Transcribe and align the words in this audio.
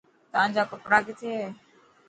تان 0.31 0.47
جا 0.55 0.63
ڪپڙا 0.71 0.99
ڪٿي 1.07 1.29
هي. 1.39 1.47